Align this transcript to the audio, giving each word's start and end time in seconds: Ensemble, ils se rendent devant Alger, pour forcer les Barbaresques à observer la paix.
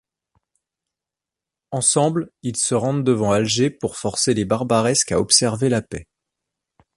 Ensemble, 1.69 2.31
ils 2.41 2.57
se 2.57 2.73
rendent 2.73 3.03
devant 3.03 3.31
Alger, 3.33 3.69
pour 3.69 3.97
forcer 3.97 4.33
les 4.33 4.45
Barbaresques 4.45 5.11
à 5.11 5.19
observer 5.19 5.69
la 5.69 5.83
paix. 5.83 6.07